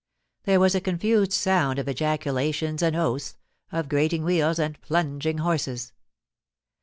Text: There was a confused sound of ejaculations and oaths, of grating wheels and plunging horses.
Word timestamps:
There 0.45 0.59
was 0.59 0.73
a 0.73 0.81
confused 0.81 1.31
sound 1.31 1.77
of 1.77 1.87
ejaculations 1.87 2.81
and 2.81 2.95
oaths, 2.95 3.35
of 3.71 3.87
grating 3.87 4.23
wheels 4.23 4.57
and 4.57 4.81
plunging 4.81 5.37
horses. 5.37 5.93